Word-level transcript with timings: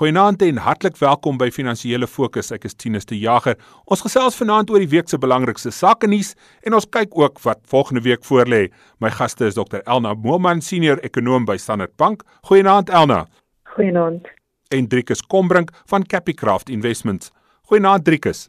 Goeienaand 0.00 0.40
en 0.42 0.56
hartlik 0.56 0.94
welkom 0.96 1.36
by 1.36 1.50
Finansiële 1.52 2.06
Fokus. 2.08 2.46
Ek 2.56 2.62
is 2.64 2.72
Tinus 2.72 3.04
de 3.04 3.18
Jager. 3.20 3.58
Ons 3.84 4.00
gesels 4.00 4.38
vanaand 4.40 4.70
oor 4.72 4.80
die 4.80 4.88
week 4.88 5.10
se 5.12 5.18
belangrikste 5.20 5.68
sake 5.76 6.08
nuus 6.08 6.30
en 6.64 6.72
ons 6.78 6.86
kyk 6.88 7.12
ook 7.20 7.42
wat 7.44 7.60
volgende 7.68 8.00
week 8.06 8.24
voorlê. 8.24 8.62
My 9.04 9.10
gaste 9.12 9.44
is 9.44 9.58
Dr 9.58 9.82
Elna 9.82 10.14
Moelman, 10.16 10.64
senior 10.64 11.02
ekonom 11.04 11.44
by 11.44 11.58
Standard 11.60 11.92
Bank. 12.00 12.24
Goeienaand 12.48 12.88
Elna. 12.88 13.26
Goeienaand. 13.74 14.32
En 14.72 14.88
Driekus 14.88 15.20
Kombrink 15.20 15.68
van 15.92 16.08
Capicraft 16.08 16.72
Investments. 16.72 17.28
Goeienaand 17.68 18.08
Driekus. 18.08 18.46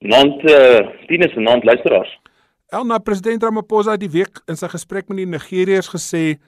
Naand 0.00 0.40
uh, 0.48 0.80
Tinus 1.10 1.36
en 1.36 1.50
naand 1.50 1.68
luisteraars. 1.68 2.16
Elna, 2.72 2.96
president 3.04 3.44
Ramaphosa 3.44 3.98
het 3.98 4.06
die 4.06 4.14
week 4.16 4.40
in 4.48 4.56
sy 4.56 4.72
gesprek 4.72 5.12
met 5.12 5.20
die 5.20 5.28
Nigeriërs 5.36 5.92
gesê 5.98 6.38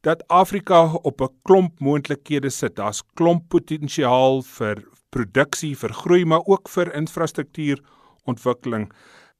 dat 0.00 0.28
Afrika 0.28 0.92
op 0.92 1.20
'n 1.20 1.34
klomp 1.42 1.80
moontlikhede 1.80 2.50
sit. 2.50 2.76
Daar's 2.76 3.02
klomp 3.14 3.48
potensiaal 3.48 4.42
vir 4.42 4.84
produksie, 5.08 5.76
vir 5.76 5.92
groei, 5.92 6.24
maar 6.24 6.44
ook 6.44 6.68
vir 6.68 6.94
infrastruktuurontwikkeling. 6.94 8.92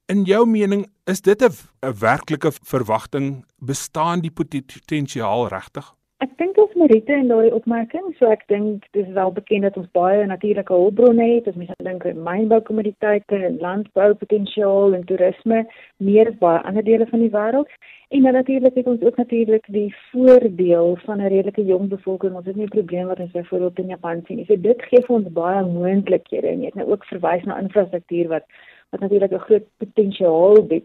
In 0.06 0.24
jou 0.24 0.46
mening, 0.46 0.87
is 1.06 1.20
dit 1.20 1.42
'n 1.42 1.54
werklike 1.98 2.52
verwagting? 2.52 3.45
Bestaan 3.59 4.20
die 4.20 4.30
potensiaal 4.30 5.48
regtig? 5.48 5.95
Ek 6.20 6.33
dink 6.37 6.59
ons 6.60 6.73
meriete 6.77 7.15
in 7.16 7.30
daai 7.30 7.55
opmerking, 7.56 8.10
so 8.19 8.29
ek 8.29 8.42
dink 8.52 8.83
dis 8.92 9.06
wel 9.16 9.30
bekend 9.33 9.65
dat 9.65 9.77
ons 9.80 9.88
baie 9.97 10.27
natuurlike 10.29 10.74
hulpbronne 10.77 11.29
het, 11.30 11.46
as 11.48 11.55
mens 11.56 11.70
dink 11.87 12.02
aan 12.05 12.19
mynboukommoditeite 12.27 13.38
en 13.48 13.56
landboupotensiaal 13.62 14.98
en 14.98 15.06
toerisme, 15.09 15.62
meer 16.09 16.29
as 16.29 16.37
baie 16.43 16.59
ander 16.69 16.84
dele 16.84 17.06
van 17.09 17.24
die 17.24 17.30
wêreld. 17.33 17.73
En 18.12 18.27
dan 18.29 18.37
natuurlik 18.37 18.77
het 18.77 18.91
ons 18.93 19.06
ook 19.06 19.16
natuurlik 19.16 19.70
die 19.73 19.87
voordeel 20.10 20.93
van 21.06 21.23
'n 21.23 21.33
redelike 21.33 21.65
jong 21.65 21.88
bevolking. 21.88 22.37
Ons 22.37 22.51
het 22.52 22.57
nie 22.57 22.68
'n 22.68 22.77
probleem 22.77 23.07
wat 23.07 23.21
ons 23.24 23.32
byvoorbeeld 23.38 23.79
in 23.79 23.95
Japan 23.95 24.21
sien 24.27 24.37
nie. 24.37 24.46
So 24.46 24.60
dit 24.60 24.82
gee 24.82 25.01
vir 25.07 25.16
ons 25.16 25.32
baie 25.32 25.65
moontlikhede 25.65 26.48
en 26.48 26.60
jy 26.60 26.66
het 26.66 26.74
nou 26.74 26.91
ook 26.91 27.05
verwys 27.05 27.45
na 27.45 27.60
infrastruktuur 27.60 28.29
wat 28.29 28.45
wat 28.90 29.01
natuurlik 29.01 29.32
'n 29.32 29.46
groot 29.49 29.66
potensiaal 29.79 30.66
bied. 30.66 30.84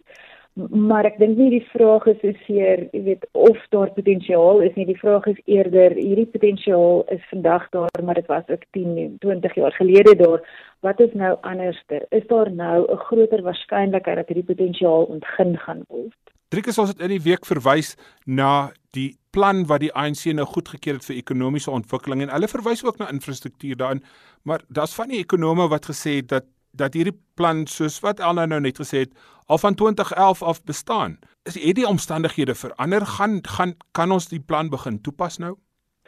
Maar 0.56 1.04
ek 1.10 1.18
dink 1.20 1.36
nie 1.36 1.50
die 1.52 1.66
vraag 1.74 2.06
is 2.14 2.22
seker, 2.24 2.86
jy 2.96 3.02
weet, 3.04 3.26
of 3.36 3.58
daar 3.76 3.90
potensiaal 3.92 4.62
is 4.64 4.76
nie. 4.80 4.86
Die 4.88 5.00
vraag 5.02 5.26
is 5.28 5.42
eerder 5.52 5.98
hierdie 5.98 6.30
potensiaal 6.32 7.04
is 7.12 7.26
vandag 7.28 7.66
daar, 7.76 8.04
maar 8.08 8.16
dit 8.16 8.30
was 8.32 8.48
ook 8.48 8.64
10, 8.78 9.18
20 9.20 9.58
jaar 9.60 9.76
gelede 9.76 10.16
daar. 10.22 10.46
Wat 10.88 11.02
is 11.04 11.12
nou 11.14 11.34
anderster? 11.42 12.06
Is 12.16 12.24
daar 12.32 12.52
nou 12.52 12.88
'n 12.88 13.04
groter 13.10 13.44
waarskynlikheid 13.44 14.16
dat 14.16 14.32
hierdie 14.32 14.56
potensiaal 14.56 15.04
ontgin 15.04 15.58
gaan 15.58 15.84
word? 15.88 16.16
Driekus 16.48 16.78
ons 16.78 16.90
het 16.90 17.00
in 17.00 17.10
die 17.10 17.26
week 17.26 17.46
verwys 17.46 17.96
na 18.26 18.72
die 18.96 19.18
plan 19.36 19.66
wat 19.66 19.82
die 19.84 19.92
ANC 19.94 20.30
nou 20.32 20.46
goedgekeur 20.46 20.94
het 20.94 21.06
vir 21.06 21.18
ekonomiese 21.20 21.72
ontwikkeling 21.72 22.22
en 22.22 22.30
hulle 22.30 22.48
verwys 22.48 22.86
ook 22.86 22.98
na 22.98 23.10
infrastruktuur 23.12 23.76
daarin 23.76 24.04
maar 24.44 24.62
daar's 24.70 24.96
van 24.96 25.12
die 25.12 25.20
ekonome 25.20 25.68
wat 25.68 25.90
gesê 25.90 26.20
het 26.22 26.30
dat 26.30 26.46
dat 26.78 26.94
hierdie 26.94 27.18
plan 27.36 27.66
soos 27.68 28.00
wat 28.06 28.20
Elna 28.20 28.46
nou 28.46 28.60
net 28.60 28.80
gesê 28.82 29.06
het 29.06 29.14
al 29.48 29.58
van 29.58 29.76
2011 29.76 30.44
af 30.44 30.64
bestaan 30.64 31.20
is 31.44 31.60
het 31.60 31.76
die 31.76 31.88
omstandighede 31.88 32.56
verander 32.56 33.06
gaan 33.06 33.42
gaan 33.58 33.76
kan 33.92 34.12
ons 34.12 34.28
die 34.28 34.40
plan 34.42 34.70
begin 34.70 35.02
toepas 35.02 35.40
nou 35.40 35.56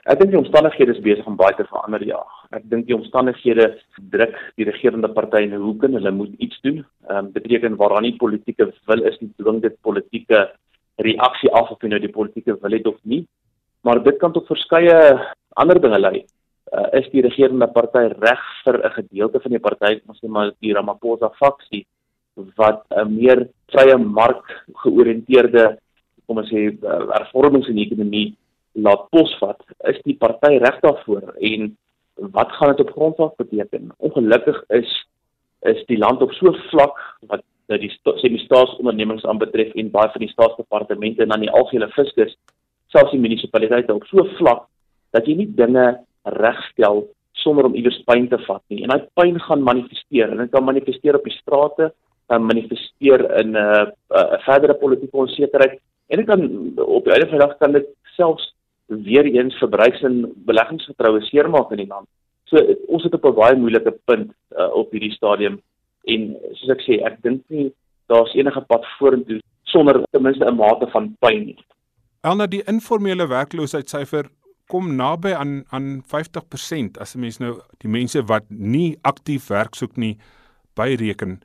Ek 0.07 0.21
dink 0.21 0.31
die 0.31 0.39
omstandighede 0.39 0.93
is 0.95 1.03
besig 1.03 1.25
om 1.27 1.35
baie 1.35 1.55
te 1.57 1.65
verander 1.67 2.03
ja. 2.07 2.21
Ek 2.55 2.63
dink 2.71 2.85
die 2.88 2.95
omstandighede 2.95 3.65
druk 4.13 4.38
die 4.55 4.67
regerende 4.69 5.09
party 5.11 5.41
in 5.43 5.55
'n 5.57 5.65
hoek 5.65 5.83
en 5.83 5.97
hulle 5.99 6.13
moet 6.15 6.31
iets 6.39 6.61
doen. 6.63 6.77
Ehm 7.09 7.25
um, 7.25 7.31
beteken 7.35 7.75
waar 7.75 7.89
daar 7.89 8.05
nie 8.05 8.15
politieke 8.15 8.71
wil 8.88 9.03
is 9.03 9.19
nie, 9.19 9.33
dwing 9.35 9.59
dit 9.61 9.75
politieke 9.81 10.39
reaksie 10.95 11.51
af 11.51 11.71
of 11.71 11.81
jy 11.81 11.89
nou 11.89 11.99
die 11.99 12.15
politieke 12.19 12.55
wil 12.61 12.71
het 12.71 12.88
of 12.88 12.95
nie. 13.03 13.27
Maar 13.83 14.03
dit 14.03 14.17
kan 14.17 14.31
tot 14.31 14.47
verskeie 14.47 14.95
ander 15.59 15.81
dinge 15.81 15.99
lei. 15.99 16.25
Uh, 16.67 16.99
is 16.99 17.05
die 17.13 17.21
regerende 17.23 17.67
party 17.71 18.07
reg 18.19 18.41
vir 18.65 18.77
'n 18.83 18.91
gedeelte 18.99 19.39
van 19.39 19.51
die 19.51 19.59
party, 19.59 20.01
ons 20.07 20.19
sê 20.19 20.27
maar 20.27 20.51
die 20.59 20.73
Ramaphosa 20.73 21.29
faksie 21.39 21.85
wat 22.55 22.83
'n 22.91 23.15
meer 23.15 23.47
vrye 23.71 23.97
mark 23.97 24.43
georiënteerde 24.83 25.77
kom 26.27 26.38
ons 26.38 26.50
sê 26.51 26.67
uh, 26.67 27.07
hervormings 27.16 27.69
in 27.72 27.79
die 27.79 27.85
ekonomie 27.88 28.35
laat 28.75 29.07
posvat, 29.09 29.63
is 29.89 30.00
die 30.03 30.17
party 30.19 30.57
reg 30.61 30.79
daarvoor 30.83 31.33
en 31.39 31.77
wat 32.35 32.51
gaan 32.51 32.75
dit 32.75 32.83
op 32.85 32.91
grondslag 32.91 33.35
beteken? 33.38 33.91
Ongelukkig 33.97 34.63
is 34.69 34.89
is 35.66 35.79
die 35.89 35.97
land 35.97 36.22
op 36.22 36.31
so 36.38 36.53
vlak 36.69 37.00
wat 37.31 37.41
dat 37.67 37.81
die 37.81 37.91
sê 37.91 38.29
die 38.29 38.44
staatsondernemings 38.44 39.25
aanbetref 39.25 39.73
en 39.75 39.91
baie 39.91 40.11
van 40.13 40.23
die 40.23 40.31
staatsdepartemente 40.31 41.23
en 41.23 41.33
dan 41.33 41.44
die 41.44 41.51
algehele 41.51 41.89
fiskus 41.95 42.35
selfs 42.94 43.11
die 43.11 43.19
munisipaliteite 43.19 43.95
op 43.95 44.06
so 44.07 44.23
vlak 44.38 44.67
dat 45.16 45.27
jy 45.27 45.35
nie 45.39 45.50
dinge 45.57 45.88
regstel 46.35 47.05
sonder 47.31 47.65
om 47.65 47.75
iewers 47.75 47.99
pyn 48.09 48.27
te 48.29 48.39
vat 48.47 48.63
nie. 48.67 48.83
En 48.83 48.93
daai 48.93 49.07
pyn 49.19 49.39
gaan 49.39 49.63
manifesteer 49.63 50.31
en 50.31 50.43
dit 50.43 50.51
kan 50.51 50.65
manifesteer 50.65 51.15
op 51.15 51.27
die 51.27 51.35
strate, 51.38 51.91
kan 52.27 52.45
manifesteer 52.45 53.23
in 53.41 53.51
'n 53.51 53.55
uh, 53.55 53.85
'n 53.85 53.91
uh, 54.19 54.39
verdere 54.45 54.73
politieke 54.73 55.17
onsekerheid 55.17 55.79
en 56.09 56.17
dit 56.17 56.27
kan 56.27 56.41
op 56.77 57.03
die 57.03 57.13
einde 57.13 57.29
van 57.29 57.38
die 57.38 57.45
dag 57.47 57.57
kan 57.57 57.71
dit 57.71 57.88
selfs 58.15 58.53
weer 58.88 59.25
eens 59.25 59.55
verbruiks- 59.55 60.03
en 60.03 60.33
beleggingsvertroue 60.45 61.21
seermaak 61.21 61.71
in 61.71 61.77
die 61.77 61.88
land. 61.88 62.07
So 62.45 62.57
ons 62.88 63.03
het 63.03 63.13
op 63.13 63.25
'n 63.25 63.35
baie 63.35 63.55
moeilike 63.55 63.94
punt 64.05 64.31
uh, 64.57 64.73
op 64.73 64.91
hierdie 64.91 65.11
stadium 65.11 65.61
en 66.05 66.38
soos 66.53 66.69
ek 66.69 66.81
sê, 66.81 67.03
ek 67.03 67.21
dink 67.21 67.44
nie 67.47 67.71
daar's 68.07 68.33
enige 68.35 68.61
pad 68.61 68.85
vorentoe 68.99 69.39
sonder 69.63 70.03
ten 70.11 70.21
minste 70.21 70.45
'n 70.45 70.55
mate 70.55 70.88
van 70.88 71.15
pyn 71.19 71.45
nie. 71.45 71.59
Elna 72.21 72.47
die 72.47 72.63
informele 72.63 73.27
werkloosheidssyfer 73.27 74.29
kom 74.67 74.95
naby 74.95 75.33
aan 75.33 75.63
aan 75.69 76.01
50% 76.03 76.97
as 77.00 77.16
'n 77.16 77.19
mens 77.19 77.39
nou 77.39 77.53
die 77.78 77.89
mense 77.89 78.23
wat 78.23 78.44
nie 78.50 78.97
aktief 79.01 79.47
werk 79.47 79.75
soek 79.75 79.97
nie 79.97 80.17
byreken. 80.75 81.39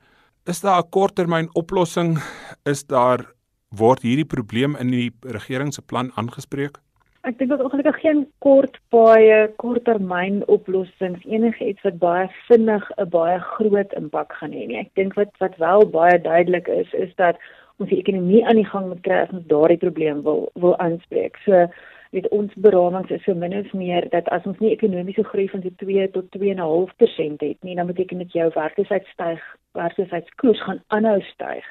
Is 0.45 0.61
daar 0.61 0.83
'n 0.83 0.89
korttermyn 0.89 1.49
oplossing? 1.53 2.17
Is 2.65 2.83
daar 2.83 3.33
word 3.69 4.01
hierdie 4.01 4.27
probleem 4.35 4.75
in 4.75 4.91
die 4.91 5.11
regering 5.21 5.73
se 5.73 5.81
plan 5.81 6.11
aangespreek? 6.15 6.77
Ek 7.23 7.37
dink 7.37 7.49
dat 7.49 7.61
ongelukkig 7.63 7.99
geen 7.99 8.27
kort 8.43 8.79
baie 8.91 9.47
korttermyn 9.55 10.41
oplossings 10.47 11.23
enige 11.23 11.67
iets 11.69 11.81
wat 11.81 11.97
baie 11.99 12.27
vinnig 12.49 12.91
'n 12.97 13.09
baie 13.09 13.39
groot 13.39 13.93
impak 13.93 14.33
gaan 14.33 14.51
hê 14.51 14.67
nie. 14.67 14.77
Ek 14.77 14.91
dink 14.95 15.13
wat 15.13 15.31
wat 15.39 15.55
wel 15.57 15.85
baie 15.89 16.21
duidelik 16.21 16.67
is 16.67 16.93
is 16.93 17.15
dat 17.15 17.35
ons 17.79 17.89
die 17.89 17.99
ekonomie 17.99 18.45
aan 18.45 18.59
die 18.59 18.71
gang 18.71 18.87
moet 18.87 19.01
kry 19.01 19.21
as 19.23 19.31
ons 19.31 19.47
daardie 19.47 19.77
probleem 19.77 20.21
wil 20.23 20.51
wil 20.55 20.77
aanspreek. 20.77 21.37
So 21.45 21.67
weet 22.13 22.29
ons 22.29 22.53
beramings 22.65 23.11
is 23.11 23.23
so 23.25 23.33
min 23.33 23.55
of 23.57 23.73
meer 23.73 24.05
dat 24.13 24.29
as 24.35 24.45
ons 24.49 24.59
nie 24.61 24.71
ekonomiese 24.75 25.25
groei 25.31 25.47
van 25.49 25.65
so 25.65 25.73
2 25.81 26.07
tot 26.13 26.29
2.5% 26.37 27.45
het 27.47 27.59
nie, 27.65 27.75
dan 27.75 27.89
beteken 27.89 28.21
dit 28.21 28.37
jou 28.37 28.49
werkloosheid 28.53 29.05
styg, 29.13 29.41
werkloosheidskoers 29.73 30.61
gaan 30.67 30.83
aanhou 30.87 31.19
styg 31.33 31.65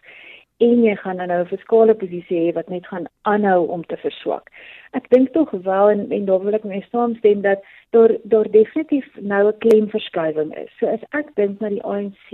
en 0.63 0.83
jy 0.85 0.95
gaan 0.97 1.17
dan 1.17 1.29
nou 1.29 1.41
'n 1.43 1.51
fiskale 1.53 1.95
posisie 1.95 2.39
hê 2.41 2.55
wat 2.55 2.69
net 2.69 2.87
gaan 2.87 3.07
aanhou 3.23 3.67
om 3.69 3.83
te 3.85 3.97
verswak. 3.97 4.51
Ek 4.93 5.09
dink 5.11 5.33
tog 5.33 5.51
wel 5.51 5.91
en 5.91 6.11
en 6.11 6.25
daar 6.25 6.45
wil 6.45 6.55
ek 6.55 6.65
mee 6.65 6.85
saamstem 6.91 7.41
dat 7.43 7.61
daar 7.91 8.13
daar 8.25 8.51
definitief 8.51 9.07
nou 9.21 9.49
'n 9.49 9.59
klemverskywing 9.59 10.55
is. 10.65 10.71
So 10.79 10.87
as 10.87 11.03
ek 11.11 11.35
dink 11.35 11.61
na 11.61 11.69
die 11.69 11.85
ANC 11.85 12.29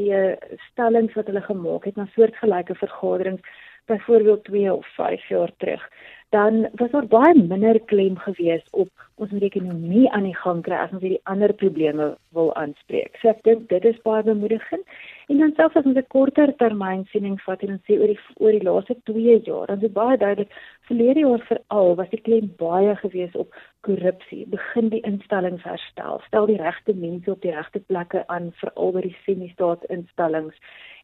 stellings 0.71 1.15
wat 1.15 1.27
hulle 1.27 1.41
gemaak 1.41 1.85
het 1.85 1.97
na 1.97 2.07
soortgelyke 2.15 2.75
vergaderings 2.75 3.43
byvoorbeeld 3.87 4.45
2 4.45 4.75
of 4.75 4.87
5 4.87 5.29
jaar 5.29 5.51
terug, 5.59 5.91
dan 6.31 6.69
was 6.81 6.91
daar 6.91 7.07
baie 7.07 7.35
minder 7.35 7.81
klem 7.81 8.17
gewees 8.17 8.65
op 8.71 8.89
ons 9.19 9.31
moet 9.31 9.41
die 9.43 9.51
ekonomie 9.51 10.07
aan 10.15 10.27
die 10.29 10.37
gang 10.37 10.61
kry 10.63 10.77
as 10.79 10.93
ons 10.95 11.03
hierdie 11.03 11.23
ander 11.31 11.53
probleme 11.61 12.09
wil 12.37 12.51
aanspreek. 12.61 13.17
So 13.19 13.33
ek 13.33 13.41
dink 13.47 13.65
dit 13.73 13.87
is 13.89 13.99
baie 14.07 14.23
bemoedigend. 14.27 14.85
En 15.29 15.41
dan 15.43 15.55
selfs 15.57 15.77
as 15.81 15.89
ons 15.89 15.99
'n 15.99 16.07
korter 16.15 16.53
termyn 16.61 17.05
siening 17.13 17.39
vat 17.47 17.63
en 17.63 17.73
ons 17.77 17.87
sê 17.89 17.99
oor 17.99 18.13
die 18.13 18.21
oor 18.37 18.53
die 18.53 18.67
laaste 18.69 18.97
2 19.11 19.41
jaar, 19.49 19.67
dan 19.67 19.83
is 19.83 19.93
baie 19.93 20.17
duidelik 20.17 20.53
verlede 20.89 21.21
jaar 21.21 21.43
veral 21.51 21.97
was 21.97 22.11
die 22.11 22.23
klem 22.29 22.53
baie 22.57 22.95
gewees 22.97 23.35
op 23.35 23.55
korrupsie. 23.81 24.47
Begin 24.47 24.89
die 24.89 25.03
instellings 25.03 25.63
herstel, 25.63 26.21
stel 26.27 26.47
die 26.47 26.61
regte 26.63 26.95
mense 26.95 27.31
op 27.31 27.43
die 27.43 27.55
regte 27.55 27.81
plekke 27.81 28.25
aan 28.29 28.53
veral 28.61 28.93
by 28.93 29.01
die 29.01 29.17
semi-staatsinstellings 29.25 30.55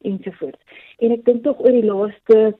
ensovoorts. 0.02 0.62
En 1.00 1.12
ek 1.12 1.24
dink 1.24 1.42
tog 1.42 1.60
oor 1.60 1.72
die 1.72 1.90
laaste 1.90 2.54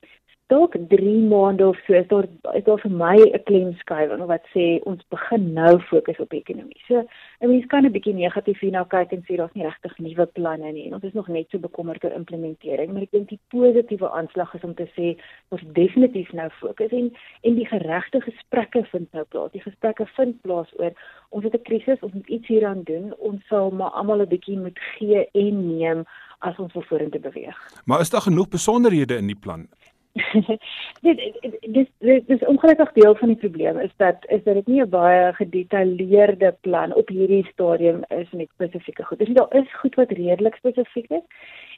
dalk 0.55 0.77
3 0.89 1.15
maande 1.31 1.67
of 1.67 1.79
so 1.87 1.95
is 1.99 2.07
daar 2.13 2.27
is 2.59 2.65
daar 2.65 2.81
vir 2.85 2.95
my 3.03 3.17
'n 3.19 3.43
klemskywing 3.49 4.25
wat 4.33 4.45
sê 4.55 4.67
ons 4.91 5.03
begin 5.15 5.53
nou 5.53 5.75
fokus 5.91 6.19
op 6.25 6.33
ekonomie. 6.33 6.83
So 6.89 7.03
'n 7.41 7.49
mens 7.49 7.67
kan 7.67 7.85
'n 7.85 7.93
bietjie 7.97 8.15
negatief 8.15 8.61
hierna 8.61 8.85
kyk 8.85 9.13
en 9.13 9.25
sê 9.27 9.37
daar's 9.37 9.55
nie 9.55 9.67
regtig 9.67 9.99
nuwe 9.99 10.27
planne 10.27 10.73
nie 10.73 10.87
en 10.87 10.95
ons 10.95 11.05
is 11.05 11.13
nog 11.13 11.29
net 11.29 11.47
so 11.51 11.59
bekommerd 11.59 12.05
oor 12.05 12.13
implementering, 12.13 12.93
maar 12.93 13.03
ek 13.03 13.11
dink 13.11 13.29
die 13.29 13.41
positiewe 13.49 14.11
aanslag 14.11 14.55
is 14.55 14.65
om 14.65 14.75
te 14.75 14.89
sê 14.97 15.17
ons 15.49 15.63
definitief 15.73 16.33
nou 16.33 16.49
fokus 16.61 16.93
en 16.93 17.13
en 17.43 17.55
die 17.55 17.67
geregte 17.67 18.21
gesprekke 18.21 18.85
vind 18.85 19.13
nou 19.13 19.25
plaas. 19.25 19.53
Die 19.53 19.67
gesprekke 19.69 20.07
vind 20.07 20.41
plaas 20.43 20.71
oor 20.79 20.93
ons 21.31 21.45
het 21.45 21.55
'n 21.55 21.63
krisis, 21.63 22.03
ons 22.03 22.13
moet 22.13 22.29
iets 22.29 22.49
hieraan 22.49 22.83
doen. 22.85 23.15
Ons 23.19 23.47
sal 23.47 23.71
maar 23.71 23.91
almal 23.91 24.21
'n 24.21 24.29
bietjie 24.29 24.59
moet 24.59 24.79
gee 24.79 25.29
en 25.33 25.79
neem 25.79 26.05
as 26.39 26.59
ons 26.59 26.73
vorentoe 26.73 27.21
beweeg. 27.21 27.59
Maar 27.85 28.01
is 28.01 28.11
daar 28.11 28.21
genoeg 28.21 28.49
besonderhede 28.49 29.17
in 29.17 29.27
die 29.27 29.39
plan? 29.41 29.69
dit 31.07 31.21
dis 31.61 31.89
dis 31.99 32.21
dis 32.27 32.45
ongelukkig 32.47 32.93
deel 32.93 33.15
van 33.15 33.29
die 33.33 33.37
probleem 33.37 33.79
is 33.79 33.91
dat 33.97 34.27
is 34.29 34.43
dat 34.45 34.55
dit 34.55 34.67
nie 34.67 34.83
'n 34.83 34.89
baie 34.89 35.33
gedetailleerde 35.33 36.55
plan 36.61 36.95
op 36.95 37.09
hierdie 37.09 37.47
stadium 37.53 38.05
is 38.09 38.31
met 38.31 38.49
spesifieke 38.55 39.05
goed. 39.05 39.19
Dis 39.19 39.35
daar 39.35 39.55
is 39.55 39.75
goed 39.75 39.95
wat 39.95 40.11
redelik 40.11 40.55
spesifiek 40.55 41.11
is. 41.11 41.27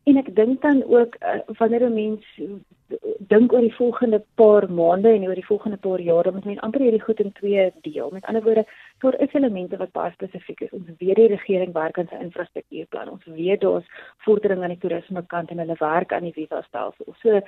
En 0.07 0.17
ek 0.17 0.29
dink 0.35 0.63
dan 0.63 0.85
ook 0.85 1.17
uh, 1.21 1.41
wanneer 1.59 1.87
'n 1.87 1.95
mens 1.95 2.27
dink 3.19 3.53
oor 3.53 3.61
die 3.61 3.75
volgende 3.75 4.23
paar 4.35 4.71
maande 4.71 5.09
en 5.09 5.25
oor 5.27 5.35
die 5.35 5.47
volgende 5.47 5.77
paar 5.77 6.01
jare, 6.01 6.33
moet 6.33 6.45
mens 6.45 6.61
amper 6.61 6.81
hierdie 6.81 7.03
goed 7.03 7.21
in 7.21 7.33
twee 7.33 7.73
deel. 7.83 8.11
Met 8.13 8.25
ander 8.25 8.43
woorde, 8.43 8.67
daar 8.99 9.21
is 9.21 9.33
elemente 9.33 9.77
wat 9.77 9.93
baie 9.93 10.13
spesifiek 10.13 10.61
is. 10.61 10.71
Ons 10.71 10.87
weet 10.99 11.17
die 11.17 11.27
regering 11.33 11.73
werk 11.73 11.99
aan 11.99 12.09
sy 12.11 12.21
infrastruktuurplan. 12.23 13.11
Ons 13.11 13.25
weet 13.25 13.61
daar's 13.61 13.89
vordering 14.27 14.63
aan 14.63 14.75
die 14.75 14.79
toerisme 14.79 15.25
kant 15.27 15.51
en 15.51 15.59
hulle 15.59 15.77
werk 15.79 16.13
aan 16.13 16.29
die 16.29 16.35
visa 16.37 16.63
stelsel. 16.69 17.15
So 17.23 17.41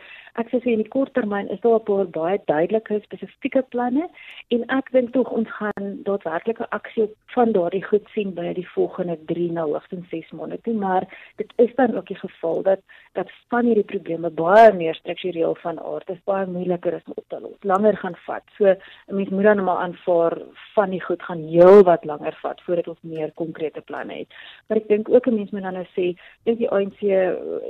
ek 0.42 0.50
sê 0.50 0.60
in 0.64 0.82
die 0.82 0.92
kort 0.94 1.14
termyn 1.14 1.50
is 1.54 1.60
daar 1.60 1.78
'n 1.78 1.86
paar 1.90 2.10
baie 2.18 2.40
duidelike 2.46 3.00
spesifieke 3.04 3.62
planne 3.70 4.08
en 4.50 4.64
ek 4.68 4.90
dink 4.92 5.12
tog 5.12 5.30
ons 5.30 5.48
gaan 5.60 6.02
daadwerklike 6.02 6.66
aksie 6.70 7.08
van 7.34 7.52
daardie 7.52 7.84
goed 7.84 8.06
sien 8.14 8.34
by 8.34 8.52
die 8.52 8.68
volgende 8.74 9.16
3 9.26 9.52
na 9.52 9.62
hoogstens 9.62 10.08
6 10.10 10.30
maande 10.32 10.58
toe, 10.62 10.74
maar 10.74 11.06
dit 11.36 11.52
is 11.56 11.74
dan 11.74 11.96
ook 11.96 12.06
die 12.06 12.18
geval 12.18 12.47
dat 12.62 12.80
dat 13.18 13.30
van 13.50 13.66
hierdie 13.66 13.84
probleme 13.84 14.30
baie 14.30 14.72
meer 14.72 14.94
struktureel 14.94 15.54
van 15.62 15.80
aard 15.80 16.10
is, 16.14 16.20
baie 16.30 16.46
moeiliker 16.46 16.94
is 16.98 17.06
om 17.06 17.16
op 17.16 17.24
te 17.32 17.40
los, 17.40 17.56
langer 17.70 17.96
gaan 17.96 18.16
vat. 18.26 18.44
So 18.56 18.64
'n 18.64 19.16
mens 19.18 19.28
moet 19.28 19.42
dan 19.42 19.64
maar 19.64 19.82
aanvaar 19.84 20.38
van 20.74 20.90
die 20.90 21.02
goed 21.02 21.22
gaan 21.22 21.42
heel 21.54 21.82
wat 21.82 22.04
langer 22.04 22.36
vat 22.42 22.60
voordat 22.60 22.88
ons 22.88 23.02
meer 23.02 23.32
konkrete 23.34 23.80
planne 23.80 24.14
het. 24.14 24.28
Maar 24.66 24.76
ek 24.76 24.88
dink 24.88 25.08
ook 25.08 25.26
'n 25.26 25.34
mens 25.34 25.50
moet 25.50 25.62
dan 25.62 25.72
nou 25.72 25.86
sê, 25.96 26.06
dink 26.42 26.58
die 26.58 26.70
ANC 26.70 27.00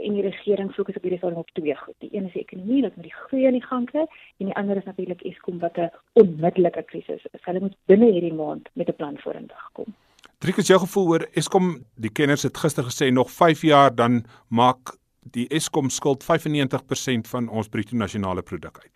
en 0.03 0.13
die 0.13 0.29
regering 0.31 0.75
fokus 0.75 0.97
op 0.97 1.03
hierdie 1.03 1.21
saak 1.21 1.37
op 1.37 1.51
twee 1.51 1.77
goed. 1.77 1.95
Die 1.99 2.11
een 2.13 2.27
is 2.27 2.33
die 2.33 2.43
ekonomie, 2.43 2.83
dat 2.83 2.97
met 2.97 3.05
die 3.05 3.15
groei 3.15 3.47
aan 3.47 3.59
die 3.59 3.69
gang 3.71 3.87
kry, 3.87 4.07
en 4.39 4.47
die 4.47 4.55
ander 4.55 4.77
is 4.77 4.85
natuurlik 4.85 5.23
Eskom 5.23 5.59
wat 5.59 5.77
'n 5.79 5.91
onmiddellike 6.13 6.83
krisis 6.83 7.27
is. 7.33 7.45
Hulle 7.45 7.61
moet 7.61 7.77
binne 7.87 8.11
hierdie 8.13 8.35
maand 8.35 8.69
met 8.73 8.89
'n 8.89 8.95
plan 8.95 9.19
vorentoe 9.19 9.57
kom. 9.73 9.95
Trikus 10.39 10.69
jou 10.71 10.77
gevoel 10.79 11.09
oor 11.11 11.23
Eskom, 11.35 11.73
die 11.99 12.13
kenners 12.15 12.45
het 12.47 12.59
gister 12.63 12.85
gesê 12.87 13.09
nog 13.11 13.31
5 13.35 13.65
jaar 13.67 13.91
dan 13.91 14.21
maak 14.55 14.93
die 15.35 15.49
Eskom 15.51 15.89
skuld 15.91 16.23
95% 16.23 17.27
van 17.27 17.49
ons 17.51 17.67
bruto 17.69 17.97
nasionale 17.99 18.45
produk 18.47 18.79
uit. 18.79 18.93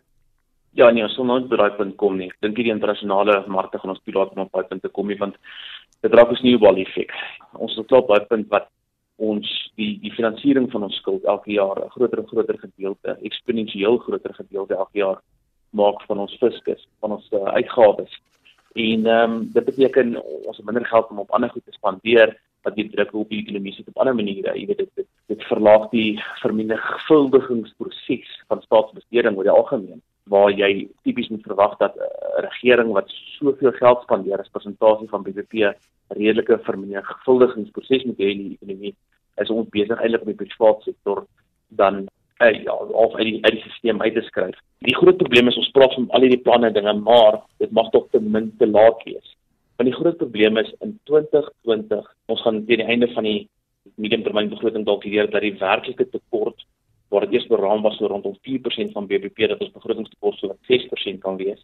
Ja 0.78 0.90
nee, 0.94 1.02
ons 1.02 1.16
sal 1.18 1.26
nooit 1.26 1.48
by 1.50 1.58
daai 1.58 1.74
punt 1.80 1.96
kom 1.98 2.14
nie. 2.20 2.30
Dink 2.46 2.54
die 2.56 2.70
internasionale 2.70 3.40
markte 3.50 3.80
gaan 3.82 3.90
ons 3.90 4.00
om 4.06 4.44
op 4.44 4.52
daai 4.52 4.68
punt 4.70 4.82
te 4.82 4.88
kom 4.88 5.10
nie 5.10 5.18
want 5.18 5.34
dit 6.06 6.14
raak 6.14 6.30
ons 6.30 6.42
nie 6.46 6.54
op 6.54 6.68
al 6.70 6.78
effek. 6.78 7.10
Ons 7.58 7.74
sal 7.74 7.90
tot 7.90 8.06
daai 8.06 8.24
punt 8.30 8.46
wat 8.54 8.70
ons 9.18 9.50
die 9.76 9.98
die 9.98 10.14
finansiering 10.14 10.70
van 10.70 10.86
ons 10.86 10.96
skuld 11.02 11.24
elke 11.24 11.50
jaar 11.50 11.82
'n 11.82 11.90
groter 11.90 12.18
en 12.18 12.28
groter 12.28 12.58
gedeelte, 12.58 13.18
eksponensieel 13.22 13.98
groter 13.98 14.34
gedeelte 14.34 14.74
elke 14.74 14.98
jaar 14.98 15.18
maak 15.70 16.06
van 16.06 16.18
ons 16.18 16.38
fiskus, 16.38 16.86
van 17.00 17.12
ons 17.12 17.28
uh, 17.32 17.50
uitgawes. 17.58 18.14
En 18.74 19.06
ehm 19.06 19.32
um, 19.32 19.50
dit 19.52 19.64
beteken 19.64 20.22
ons 20.22 20.56
het 20.56 20.66
minder 20.66 20.86
geld 20.86 21.10
om 21.10 21.18
op 21.18 21.30
ander 21.30 21.50
goed 21.50 21.64
te 21.64 21.72
spandeer 21.72 22.40
wat 22.62 22.74
die 22.74 22.90
druk 22.90 23.14
op 23.14 23.28
die 23.28 23.42
ekonomie 23.42 23.72
sit 23.72 23.88
op 23.88 23.98
ander 23.98 24.14
maniere. 24.14 24.58
Jy 24.58 24.66
weet 24.66 24.78
dit 24.78 24.90
dit, 24.94 25.06
dit 25.26 25.44
verlaag 25.50 25.88
die 25.90 26.22
vermenigvuldigingsproses 26.40 28.44
van 28.48 28.62
staatsbesteding 28.62 29.36
oor 29.36 29.48
die 29.48 29.58
algemeen 29.58 30.02
waar 30.30 30.52
jy 30.54 30.88
tipies 31.02 31.28
moet 31.28 31.42
verwag 31.42 31.76
dat 31.78 31.96
'n 31.96 32.00
uh, 32.00 32.06
regering 32.48 32.92
wat 32.92 33.10
soveel 33.38 33.72
geld 33.72 34.02
spandeer 34.02 34.38
as 34.38 34.48
persentasie 34.48 35.08
van 35.08 35.22
BBP 35.22 35.52
redelike 36.08 36.58
vermenigvuldigingsproses 36.62 38.04
moet 38.04 38.18
hê 38.18 38.30
in 38.30 38.38
die 38.38 38.58
ekonomie 38.60 38.94
is 39.42 39.50
ons 39.50 39.68
besig 39.68 40.00
eintlik 40.00 40.24
met 40.24 40.38
die 40.38 40.46
private 40.46 40.82
sektor 40.82 41.26
dan 41.68 42.06
uh, 42.42 42.62
ja 42.64 42.74
of 42.74 43.14
uit 43.14 43.26
die 43.26 43.38
uit 43.44 43.52
die 43.52 43.62
stelsel 43.62 44.00
uit 44.00 44.14
te 44.14 44.22
skryf. 44.26 44.58
Die 44.86 44.96
groot 44.96 45.16
probleem 45.16 45.48
is 45.48 45.56
ons 45.60 45.70
praat 45.76 45.94
van 45.94 46.10
al 46.10 46.26
hierdie 46.26 46.42
planne 46.42 46.66
en 46.70 46.76
dinge, 46.76 46.92
maar 47.06 47.40
dit 47.62 47.70
mag 47.70 47.90
tog 47.90 48.08
ten 48.10 48.30
minste 48.30 48.66
laat 48.66 49.02
wees. 49.04 49.36
Want 49.76 49.90
die 49.90 49.98
groot 49.98 50.16
probleem 50.16 50.56
is 50.56 50.74
in 50.80 50.98
2020, 51.10 52.08
ons 52.26 52.42
gaan 52.42 52.64
teen 52.66 52.82
die 52.82 52.88
einde 52.94 53.08
van 53.14 53.28
die 53.28 53.48
mediumtermynbegroting 53.94 54.84
dalk 54.86 55.04
hierdeur 55.06 55.30
dat 55.30 55.44
die 55.46 55.56
werklike 55.58 56.08
tekort 56.10 56.66
waar 57.12 57.26
dit 57.26 57.34
eers 57.36 57.48
beraam 57.50 57.82
was 57.84 57.96
so 58.00 58.08
rondom 58.08 58.36
4% 58.48 58.92
van 58.96 59.06
BBP 59.06 59.48
dat 59.50 59.60
ons 59.60 59.74
begrotingstekort 59.74 60.38
so 60.38 60.54
6% 60.70 61.18
kan 61.24 61.36
wees. 61.36 61.60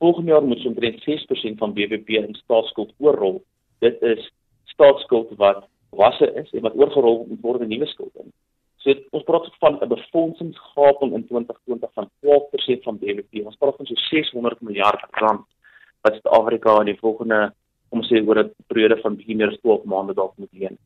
Volgende 0.00 0.32
jaar 0.32 0.42
moet 0.42 0.56
ons 0.56 0.70
omtrent 0.70 1.02
6% 1.04 1.58
van 1.60 1.74
BBP 1.76 2.22
in 2.22 2.34
staatsskuld 2.34 2.94
oorrol. 2.98 3.42
Dit 3.84 4.00
is 4.02 4.30
staatsskuld 4.72 5.34
wat 5.36 5.66
wasse 5.90 6.30
is 6.40 6.52
en 6.56 6.64
wat 6.64 6.78
oorgerol 6.78 7.26
word 7.42 7.66
in 7.66 7.68
nuwe 7.74 7.86
skuld 7.90 8.14
in. 8.22 8.32
So 8.80 8.94
ons 9.16 9.24
praat 9.28 9.48
van 9.60 9.78
'n 9.80 9.88
befondsingsgaping 9.88 11.12
in 11.12 11.26
2020 11.26 11.90
van 11.92 12.10
12% 12.20 12.82
van 12.82 12.98
BBP. 12.98 13.44
Ons 13.44 13.56
praat 13.56 13.76
van 13.76 13.86
so 13.86 13.94
600 13.94 14.60
miljard 14.60 15.02
rand 15.10 15.46
wat 16.02 16.12
Suid-Afrika 16.12 16.78
in 16.80 16.92
die 16.92 17.02
volgende 17.04 17.52
om 17.88 18.02
sê 18.02 18.26
oor 18.26 18.38
'n 18.38 18.54
periode 18.66 19.00
van 19.00 19.16
bietjie 19.16 19.36
meer 19.36 19.50
as 19.52 19.60
12 19.60 19.84
maande 19.84 20.14
dalk 20.14 20.36
moet 20.36 20.52
leen 20.52 20.78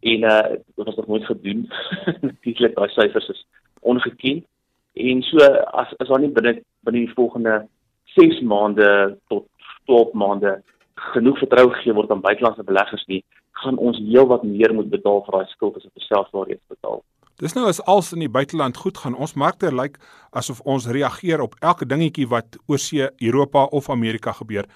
en 0.00 0.22
uh 0.22 0.42
dit 0.50 0.86
was 0.86 0.94
nog 0.94 1.06
nooit 1.06 1.24
gedoen. 1.24 1.70
Natuurlik 2.20 2.74
daai 2.74 2.88
syfers 2.88 3.28
is 3.28 3.46
ongeken. 3.80 4.44
En 4.92 5.22
so 5.22 5.38
as 5.54 5.96
as 5.96 6.08
daar 6.08 6.20
nie 6.20 6.30
binne 6.30 6.62
binne 6.80 7.06
die 7.06 7.14
volgende 7.14 7.66
6 8.04 8.40
maande 8.40 9.18
tot 9.28 9.46
12 9.84 10.12
maande 10.12 10.62
genoeg 10.94 11.38
vertroue 11.38 11.74
gegee 11.74 11.94
word 11.94 12.10
aan 12.10 12.20
buitelandse 12.20 12.62
beleggers 12.62 13.04
nie, 13.06 13.24
gaan 13.50 13.78
ons 13.78 13.98
heelwat 13.98 14.42
meer 14.42 14.74
moet 14.74 14.90
betaal 14.90 15.22
vir 15.24 15.38
daai 15.38 15.46
skuld 15.46 15.76
as 15.76 15.84
wat 15.84 15.94
ons 15.94 16.06
self 16.06 16.34
alreeds 16.34 16.66
betaal. 16.68 17.02
Dis 17.38 17.54
nou 17.54 17.68
as 17.70 17.78
als 17.86 18.10
in 18.12 18.24
die 18.24 18.32
buiteland 18.34 18.76
goed 18.82 18.96
gaan, 18.98 19.14
ons 19.14 19.36
markte 19.38 19.68
lyk 19.70 19.78
like 19.78 20.00
asof 20.34 20.58
ons 20.66 20.88
reageer 20.90 21.38
op 21.40 21.54
elke 21.62 21.86
dingetjie 21.86 22.26
wat 22.26 22.58
oorsee 22.66 23.06
Europa 23.22 23.62
of 23.70 23.90
Amerika 23.94 24.32
gebeur. 24.32 24.66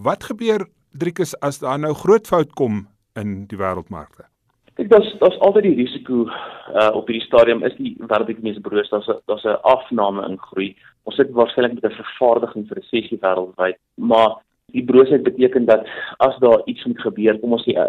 Wat 0.00 0.24
gebeur 0.24 0.64
Driekus 0.96 1.34
as 1.44 1.60
daar 1.60 1.78
nou 1.78 1.92
groot 1.94 2.26
fout 2.26 2.54
kom 2.56 2.86
in 3.20 3.44
die 3.50 3.58
wêreldmarkte? 3.60 4.24
Ek 4.78 4.88
dink 4.88 5.20
daar's 5.20 5.36
altyd 5.44 5.66
die 5.68 5.76
risiko 5.82 6.24
uh 6.30 6.88
op 6.96 7.10
hierdie 7.10 7.26
stadium 7.26 7.60
is 7.66 7.76
die 7.76 7.92
wêreldekonomie 8.00 8.64
broos 8.64 8.88
daar's 8.88 9.08
'n 9.08 9.20
daar's 9.28 9.44
'n 9.44 9.60
afname 9.68 10.24
in 10.30 10.38
groei. 10.38 10.76
Ons 11.04 11.16
sit 11.16 11.28
waarskynlik 11.30 11.74
met 11.74 11.84
'n 11.84 12.00
vervaardigingsresessie 12.00 13.20
wêreldwyd, 13.20 13.76
maar 13.96 14.40
die 14.72 14.84
broosheid 14.84 15.22
beteken 15.24 15.64
dat 15.64 15.86
as 16.24 16.36
daar 16.44 16.62
iets 16.64 16.84
moet 16.84 17.00
gebeur, 17.00 17.38
kom 17.40 17.56
ons 17.56 17.64
sê 17.64 17.74
uh, 17.76 17.86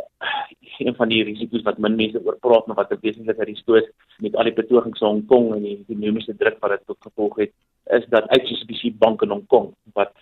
een 0.80 0.96
van 0.96 1.12
die 1.12 1.24
risiko's 1.28 1.66
wat 1.68 1.80
min 1.84 1.98
mense 2.00 2.22
oor 2.24 2.38
praat, 2.40 2.68
maar 2.68 2.80
wat 2.80 2.92
'n 2.92 3.02
wesentlike 3.02 3.44
risiko 3.44 3.76
is 3.76 3.90
met 4.20 4.36
al 4.36 4.48
die 4.48 4.56
betogings 4.62 5.02
in 5.02 5.08
Hong 5.08 5.26
Kong 5.28 5.54
en 5.56 5.64
die 5.64 5.78
ekonomiese 5.84 6.36
druk 6.38 6.60
wat 6.60 6.72
dit 6.72 6.86
tot 6.86 6.98
gevolg 7.08 7.36
het, 7.44 7.52
is 7.98 8.06
dat 8.10 8.32
HSBC 8.32 8.98
Bank 9.00 9.22
in 9.22 9.36
Hong 9.36 9.48
Kong 9.48 9.74
wat 9.94 10.14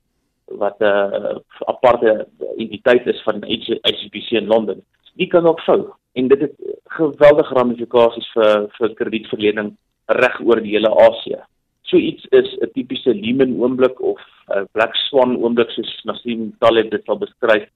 wat 0.45 0.80
'n 0.80 0.83
uh, 0.83 1.38
aparte 1.68 2.27
entiteit 2.57 3.07
is 3.07 3.21
van 3.24 3.44
HSBC 3.44 4.31
in 4.31 4.48
Londen, 4.48 4.81
die 5.13 5.27
kan 5.27 5.45
ook 5.45 5.62
vou 5.62 5.94
en 6.13 6.27
dit 6.27 6.42
het 6.42 6.56
geweldige 6.98 7.54
ramifikasies 7.54 8.30
vir 8.33 8.68
vir 8.78 8.94
kredietverlening 8.94 9.76
reg 10.06 10.40
oor 10.42 10.61
die 10.61 10.73
hele 10.73 10.90
Asië. 10.90 11.42
So 11.87 11.97
iets 11.97 12.25
is 12.35 12.49
'n 12.59 12.71
tipiese 12.73 13.13
Lehman 13.15 13.56
oomblik 13.61 14.01
of 14.01 14.19
'n 14.51 14.67
Black 14.71 14.95
Swan 14.95 15.37
oomblik 15.37 15.69
soos 15.69 16.03
Nassim 16.03 16.56
Taleb 16.59 16.91
dit 16.91 17.03
sal 17.06 17.17
beskryf. 17.17 17.69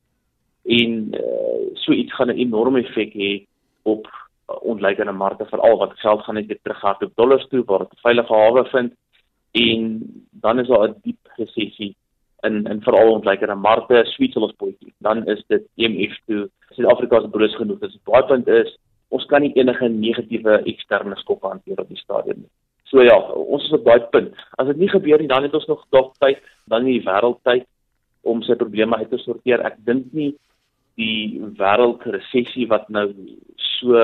En 0.65 0.91
uh, 1.15 1.67
so 1.73 1.91
iets 1.91 2.13
gaan 2.13 2.29
'n 2.29 2.43
enorme 2.45 2.79
effek 2.83 3.13
hê 3.13 3.45
op 3.83 4.05
uh, 4.07 4.55
ontleikende 4.61 5.11
markte 5.11 5.45
veral 5.45 5.77
wat 5.77 5.99
geld 5.99 6.21
gaan 6.23 6.35
net 6.35 6.47
weer 6.47 6.59
teruggaan 6.63 6.95
op 6.99 7.15
dollars 7.15 7.47
toe 7.47 7.63
waar 7.65 7.79
dit 7.79 7.93
'n 7.93 8.03
veilige 8.07 8.33
hawe 8.33 8.65
vind 8.65 8.91
en 9.51 9.79
dan 10.31 10.59
is 10.59 10.67
daar 10.67 10.89
'n 10.89 11.01
diep 11.03 11.19
resessie 11.37 11.95
in 12.41 12.63
in 12.65 12.81
veral 12.81 13.11
ontleikende 13.11 13.55
markte, 13.55 14.05
Switserland 14.05 14.55
politiek. 14.57 14.93
Dan 14.97 15.25
is 15.27 15.43
dit 15.47 15.63
IMF 15.75 16.19
toe 16.25 16.49
Suid-Afrika 16.69 17.21
se 17.21 17.29
broos 17.29 17.55
genoeg. 17.55 17.79
Dis 17.79 17.97
baie 18.03 18.25
punt 18.25 18.47
is 18.47 18.77
ons 19.07 19.25
kan 19.25 19.41
nie 19.41 19.53
enige 19.53 19.87
negatiewe 19.87 20.61
eksterne 20.71 21.15
skokke 21.15 21.47
hanteer 21.47 21.79
op 21.79 21.87
die 21.87 21.97
stadium 21.97 22.37
nie. 22.37 22.51
So 22.91 23.03
ja, 23.07 23.15
ons 23.31 23.63
is 23.63 23.75
op 23.77 23.85
daai 23.87 24.03
punt. 24.11 24.35
As 24.59 24.67
dit 24.67 24.81
nie 24.81 24.89
gebeur 24.91 25.21
nie, 25.21 25.29
dan 25.31 25.45
het 25.47 25.53
ons 25.55 25.67
nog 25.69 25.85
dalk 25.95 26.11
tyd, 26.19 26.41
dan 26.67 26.83
die 26.83 26.99
wêreld 27.05 27.39
tyd 27.47 27.63
om 28.27 28.41
sy 28.43 28.57
probleme 28.59 28.99
uit 28.99 29.09
te 29.09 29.19
sorteer. 29.23 29.63
Ek 29.63 29.77
dink 29.87 30.11
nie 30.11 30.33
die 30.99 31.39
wêreldresessie 31.55 32.67
wat 32.67 32.89
nou 32.91 33.07
so 33.79 34.03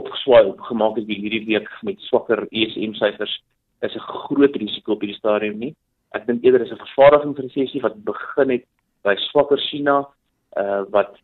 opgeswaai 0.00 0.54
gemaak 0.70 0.96
het 0.96 1.10
hierdie 1.10 1.44
week 1.44 1.68
met 1.84 2.00
swakker 2.06 2.46
ESM 2.48 2.96
syfers 2.96 3.36
is 3.84 3.94
'n 3.94 4.08
groot 4.24 4.56
risiko 4.56 4.92
op 4.92 5.02
hierdie 5.04 5.18
stadium 5.18 5.58
nie. 5.58 5.74
Ek 6.14 6.26
dink 6.26 6.42
eerder 6.44 6.62
is 6.62 6.72
'n 6.72 6.84
vervaardigingsresessie 6.86 7.82
wat 7.82 8.04
begin 8.04 8.50
het 8.50 8.64
by 9.04 9.14
swakker 9.28 9.58
China, 9.58 10.08
uh 10.56 10.84
wat 10.90 11.18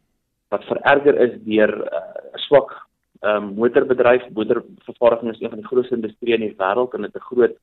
wat 0.51 0.65
vererger 0.65 1.17
is 1.17 1.41
deur 1.43 1.73
'n 1.73 1.89
uh, 1.89 2.39
swak 2.47 2.84
um, 3.25 3.55
motorbedryf. 3.55 4.23
Motorvervaardiging 4.33 5.33
is 5.33 5.41
een 5.41 5.49
van 5.49 5.59
die 5.59 5.67
grootste 5.67 5.95
industrieë 5.95 6.35
in 6.35 6.47
die 6.49 6.57
wêreld 6.59 6.95
en 6.95 7.03
dit 7.03 7.17
'n 7.17 7.29
groot 7.31 7.57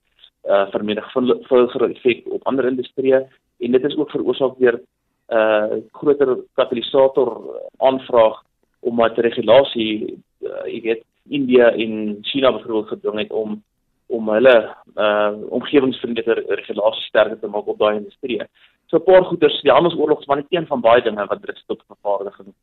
uh, 0.45 0.65
vermenigvuldiger 0.71 1.89
effek 1.89 2.25
op 2.25 2.47
ander 2.47 2.65
industrieë 2.65 3.27
en 3.59 3.71
dit 3.71 3.83
is 3.83 3.97
ook 3.97 4.11
veroorsaak 4.11 4.57
deur 4.57 4.79
'n 4.79 5.37
uh, 5.37 5.77
groter 5.91 6.37
katalisator 6.53 7.29
aanvraag 7.77 8.41
omdat 8.79 9.17
regulasie 9.17 10.17
uh, 10.41 10.65
jy 10.65 10.81
weet 10.81 11.03
India 11.29 11.71
en 11.71 12.17
China 12.21 12.51
byvoorbeeld 12.51 12.87
gedwing 12.87 13.19
het 13.19 13.31
om 13.31 13.63
om 14.07 14.29
hulle 14.29 14.75
uh 14.95 15.31
omgewingsvriendelike 15.49 16.55
regulasies 16.59 17.05
sterker 17.05 17.39
te 17.39 17.47
maak 17.47 17.67
op 17.67 17.79
daai 17.79 17.97
industrie. 17.97 18.41
So 18.87 18.97
'n 18.97 19.03
paar 19.03 19.23
goeders, 19.23 19.61
die 19.61 19.71
handelsoorlog 19.71 20.19
is 20.19 20.25
maar 20.25 20.37
net 20.37 20.45
een 20.49 20.67
van 20.67 20.81
baie 20.81 21.01
dinge 21.01 21.25
wat 21.25 21.41
druk 21.41 21.61
tot 21.67 21.83
vervaardiging. 21.87 22.53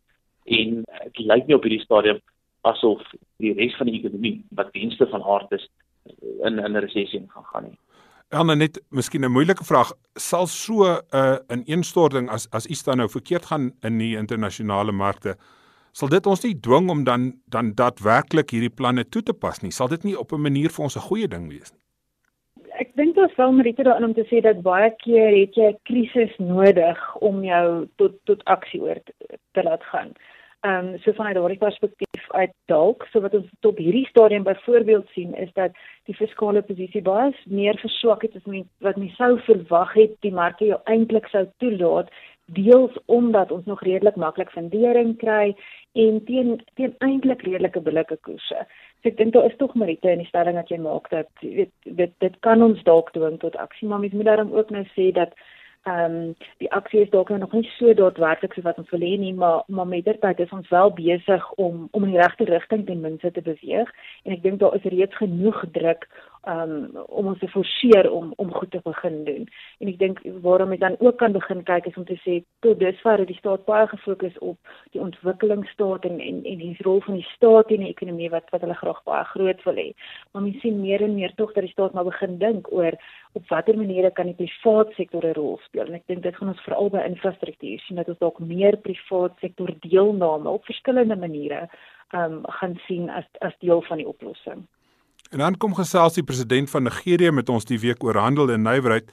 En 0.45 0.85
dit 1.05 1.19
lyk 1.19 1.47
nie 1.47 1.57
op 1.57 1.63
hierdie 1.63 1.85
stadium 1.85 2.21
asof 2.61 3.03
die 3.37 3.53
res 3.53 3.77
van 3.77 3.87
die 3.87 3.99
ekonomie 4.01 4.45
wat 4.51 4.73
dienste 4.73 5.07
van 5.07 5.23
aard 5.23 5.53
is 5.53 5.69
in 6.45 6.59
in 6.59 6.73
'n 6.73 6.85
resessie 6.85 7.25
gaan 7.29 7.45
gaan 7.53 7.65
nie. 7.65 7.79
Anna 8.31 8.55
net 8.55 8.81
miskien 8.91 9.25
'n 9.25 9.33
moeilike 9.33 9.65
vraag, 9.65 9.93
sal 10.15 10.47
so 10.47 10.85
'n 10.85 11.01
uh, 11.15 11.39
in 11.49 11.63
ineenstorting 11.65 12.29
as 12.29 12.51
as 12.51 12.67
iets 12.67 12.85
dan 12.85 12.97
nou 12.97 13.09
verkeerd 13.09 13.47
gaan 13.47 13.73
in 13.83 13.99
die 13.99 14.17
internasionale 14.17 14.93
markte, 14.93 15.37
sal 15.93 16.09
dit 16.09 16.27
ons 16.27 16.43
nie 16.45 16.61
dwing 16.61 16.91
om 16.91 17.05
dan 17.05 17.41
dan 17.47 17.75
daadwerklik 17.75 18.51
hierdie 18.51 18.75
planne 18.81 19.09
toe 19.09 19.23
te 19.23 19.33
pas 19.33 19.61
nie. 19.63 19.71
Sal 19.71 19.89
dit 19.89 20.05
nie 20.05 20.19
op 20.19 20.33
'n 20.33 20.41
manier 20.41 20.71
vir 20.71 20.85
ons 20.85 20.97
'n 20.97 21.09
goeie 21.09 21.29
ding 21.29 21.49
wees 21.49 21.73
nie? 21.73 21.81
Ek 22.79 22.95
dink 22.97 23.17
is 23.17 23.37
wel 23.37 23.53
Marita 23.53 23.83
daarin 23.83 24.05
om 24.05 24.15
te 24.15 24.27
sê 24.31 24.41
dat 24.43 24.63
baie 24.63 24.91
keer 25.05 25.31
het 25.41 25.55
jy 25.55 25.69
'n 25.73 25.79
krisis 25.85 26.37
nodig 26.39 27.17
om 27.17 27.45
jou 27.45 27.89
tot 27.97 28.13
tot 28.25 28.45
aksie 28.45 28.81
oor 28.83 29.01
te, 29.05 29.13
te 29.53 29.63
laat 29.63 29.83
gaan. 29.85 30.13
Ehm 30.61 30.87
um, 30.87 30.99
so 30.99 31.13
vanuit 31.13 31.35
daardie 31.35 31.59
perspektief 31.59 32.31
uit 32.31 32.51
dalk 32.67 33.05
so 33.11 33.21
wat 33.21 33.35
ons 33.35 33.47
tot 33.61 33.79
hierdie 33.79 34.07
stadium 34.09 34.43
byvoorbeeld 34.43 35.07
sien 35.15 35.35
is 35.35 35.53
dat 35.55 35.77
die 36.11 36.15
fiskale 36.19 36.63
posisie 36.63 37.03
baie 37.03 37.31
meer 37.47 37.79
verswak 37.79 38.25
het 38.27 38.35
as 38.37 38.49
mens 38.55 38.67
wat 38.87 38.97
mens 38.97 39.15
sou 39.17 39.37
verwag 39.47 39.93
het 39.95 40.17
die 40.27 40.33
marke 40.35 40.67
jou 40.67 40.81
eintlik 40.85 41.29
sou 41.31 41.45
toelaat 41.63 42.11
deels 42.57 42.97
omdat 43.07 43.53
ons 43.55 43.65
nog 43.71 43.83
redelik 43.87 44.17
maklik 44.17 44.51
fundering 44.51 45.15
kry 45.23 45.55
en 45.93 46.19
teen 46.25 46.51
teen 46.75 46.95
eintlik 47.07 47.43
redelike 47.47 47.81
billike 47.81 48.19
koerse. 48.27 48.65
So 49.03 49.13
ek 49.13 49.19
dink 49.21 49.37
daar 49.37 49.47
is 49.47 49.57
tog 49.63 49.77
Marite 49.79 50.11
in 50.11 50.25
die 50.25 50.31
stelling 50.33 50.59
wat 50.59 50.75
jy 50.75 50.81
maak 50.83 51.07
dat 51.15 51.31
weet 51.45 51.71
dit 51.85 52.19
dit 52.25 52.41
kan 52.47 52.67
ons 52.67 52.83
dalk 52.89 53.15
dwing 53.15 53.39
tot 53.39 53.57
aksie 53.57 53.89
maar 53.89 54.03
mens 54.03 54.19
moet 54.19 54.31
daarom 54.33 54.51
ook 54.59 54.75
nou 54.75 54.85
sê 54.97 55.13
dat 55.13 55.39
ehm 55.89 56.15
um, 56.15 56.35
die 56.63 56.71
aksie 56.73 57.01
is 57.01 57.11
dalk 57.11 57.29
nou 57.33 57.41
nog 57.41 57.53
nie 57.53 57.69
so 57.77 57.95
daadwerklik 57.95 58.55
so 58.55 58.63
wat 58.67 58.79
ons 58.79 58.91
wil 58.95 59.05
hê 59.07 59.15
nie, 59.19 59.35
maar 59.35 59.63
maar 59.67 59.87
met 59.87 60.05
dit 60.05 60.21
tyd 60.21 60.41
is 60.45 60.55
ons 60.57 60.69
wel 60.69 60.91
besig 60.93 61.51
om 61.65 61.89
om 61.91 62.05
in 62.05 62.15
die 62.15 62.21
regte 62.21 62.45
rigting 62.45 62.87
ten 62.87 63.01
minste 63.01 63.31
te 63.31 63.43
beweeg. 63.43 63.93
En 64.25 64.33
ek 64.37 64.43
dink 64.43 64.61
daar 64.61 64.75
is 64.75 64.91
reeds 64.93 65.17
genoeg 65.17 65.65
druk 65.73 66.09
um, 66.47 66.97
om 67.07 67.27
ons 67.27 67.39
te 67.39 67.49
forceer 67.49 68.11
om 68.11 68.33
om 68.37 68.53
goed 68.53 68.71
te 68.71 68.81
begin 68.85 69.25
doen. 69.25 69.49
En 69.81 69.89
ek 69.89 69.99
dink 69.99 70.21
waarom 70.45 70.73
ek 70.73 70.81
dan 70.81 70.97
ook 70.99 71.19
kan 71.19 71.33
begin 71.33 71.63
kyk 71.67 71.87
is 71.91 71.97
om 71.97 72.05
te 72.09 72.19
sê 72.23 72.39
tot 72.67 72.79
dusver 72.81 73.19
het 73.19 73.31
die 73.31 73.39
staat 73.39 73.65
baie 73.67 73.87
gefokus 73.91 74.39
op 74.39 74.59
die 74.95 75.03
ontwikkelingsstaat 75.03 76.05
en 76.09 76.21
en 76.21 76.43
en 76.45 76.63
die 76.63 76.77
rol 76.87 77.01
van 77.07 77.19
die 77.19 77.29
staat 77.35 77.71
in 77.75 77.85
die 77.87 77.93
ekonomie 77.93 78.31
wat 78.31 78.51
wat 78.55 78.65
hulle 78.67 78.79
graag 78.81 79.03
baie 79.05 79.25
groot 79.33 79.65
wil 79.65 79.83
hê. 79.83 79.89
Maar 80.33 80.43
mens 80.43 80.61
sien 80.63 80.81
meer 80.81 81.03
en 81.03 81.15
meer 81.15 81.35
tog 81.37 81.53
dat 81.53 81.67
die 81.67 81.73
staat 81.73 81.93
maar 81.93 82.09
begin 82.09 82.39
dink 82.39 82.73
oor 82.73 82.97
op 83.33 83.49
watter 83.49 83.77
maniere 83.77 84.11
kan 84.11 84.31
die 84.31 84.39
privaat 84.39 84.95
sektor 84.97 85.25
'n 85.25 85.35
rol 85.35 85.59
speel. 85.67 85.87
En 85.87 85.95
ek 85.95 86.07
dink 86.07 86.23
dit 86.23 86.37
gaan 86.37 86.49
ons 86.49 86.65
veral 86.67 86.91
by 86.91 87.05
infrastruktuur 87.07 87.79
sien 87.81 87.97
dat 87.97 88.09
ons 88.09 88.19
dalk 88.19 88.39
meer 88.39 88.77
privaat 88.77 89.39
sektor 89.41 89.71
deelname 89.81 90.49
op 90.49 90.65
verskillende 90.65 91.17
maniere 91.17 91.69
um 92.15 92.41
gaan 92.61 92.81
sien 92.87 93.11
as 93.11 93.25
as 93.41 93.59
deel 93.61 93.83
van 93.83 93.97
die 93.97 94.09
oplossing. 94.09 94.67
En 95.29 95.39
dan 95.39 95.57
kom 95.61 95.75
gesels 95.77 96.15
die 96.17 96.25
president 96.25 96.71
van 96.71 96.83
Nigerië 96.83 97.31
met 97.31 97.49
ons 97.53 97.67
die 97.69 97.79
week 97.81 98.05
oor 98.05 98.17
handel 98.17 98.49
en 98.49 98.63
nywerheid. 98.65 99.11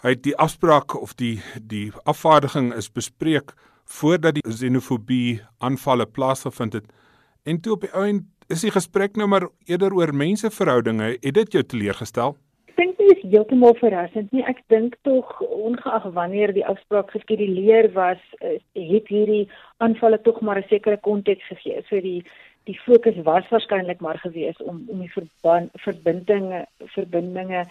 Hy 0.00 0.14
het 0.14 0.22
die 0.24 0.36
afspraak 0.40 0.94
of 0.96 1.12
die 1.20 1.34
die 1.60 1.90
afvaardiging 2.08 2.70
is 2.72 2.88
bespreek 2.88 3.52
voordat 3.98 4.38
die 4.38 4.44
xenofobie 4.46 5.40
aanvalle 5.58 6.06
plaasgevind 6.06 6.78
het. 6.80 6.88
En 7.44 7.60
toe 7.60 7.76
op 7.76 7.84
die 7.84 7.92
ouend 7.92 8.24
is 8.48 8.64
die 8.64 8.72
gesprek 8.72 9.20
nou 9.20 9.28
maar 9.28 9.50
eerder 9.68 9.92
oor 9.92 10.14
menseverhoudinge. 10.14 11.18
Het 11.20 11.34
dit 11.34 11.52
jou 11.58 11.64
teleurgestel? 11.64 12.36
Ek 12.72 12.80
dink 12.80 12.96
dit 12.96 13.12
is 13.18 13.24
heeltemal 13.28 13.76
verrassend 13.82 14.32
nie. 14.32 14.46
Ek 14.48 14.62
dink 14.72 14.96
tog 15.04 15.28
ongeag 15.44 16.08
wanneer 16.16 16.54
die 16.56 16.64
afspraak 16.64 17.10
geskeduleer 17.12 17.92
was, 17.92 18.20
het 18.40 19.12
hierdie 19.12 19.48
aanvalle 19.84 20.22
tog 20.24 20.40
maar 20.40 20.56
'n 20.62 20.68
sekere 20.72 20.96
konteks 20.96 21.44
gegee. 21.52 21.82
So 21.90 22.00
die 22.00 22.24
die 22.68 22.80
fokus 22.84 23.16
was 23.24 23.48
waarskynlik 23.48 24.00
maar 24.04 24.18
gewees 24.20 24.56
om 24.70 24.82
om 24.92 25.00
die 25.00 25.12
verband 25.12 25.70
verbindinge 25.84 26.60
verbindinge 26.94 27.62